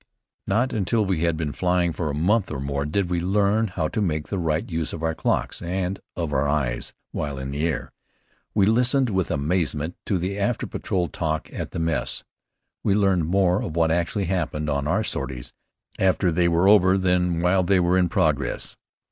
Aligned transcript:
Not 0.47 0.73
until 0.73 1.05
we 1.05 1.19
had 1.19 1.37
been 1.37 1.51
flying 1.53 1.93
for 1.93 2.09
a 2.09 2.15
month 2.15 2.49
or 2.49 2.59
more 2.59 2.85
did 2.87 3.11
we 3.11 3.19
learn 3.19 3.67
how 3.67 3.87
to 3.89 4.01
make 4.01 4.29
the 4.29 4.39
right 4.39 4.67
use 4.67 4.93
of 4.93 5.03
our 5.03 5.13
clocks 5.13 5.61
and 5.61 5.99
of 6.15 6.33
our 6.33 6.49
eyes 6.49 6.91
while 7.11 7.37
in 7.37 7.51
the 7.51 7.67
air. 7.67 7.91
We 8.55 8.65
listened 8.65 9.11
with 9.11 9.29
amazement 9.29 9.95
to 10.07 10.37
after 10.37 10.65
patrol 10.65 11.07
talk 11.07 11.53
at 11.53 11.69
the 11.69 11.77
mess. 11.77 12.23
We 12.83 12.95
learned 12.95 13.27
more 13.27 13.61
of 13.61 13.75
what 13.75 13.91
actually 13.91 14.25
happened 14.25 14.71
on 14.71 14.87
our 14.87 15.03
sorties, 15.03 15.53
after 15.99 16.31
they 16.31 16.47
were 16.47 16.67
over 16.67 16.97
than 16.97 17.39
while 17.39 17.61
they 17.61 17.79
were 17.79 17.95
in 17.95 18.09
progress. 18.09 18.75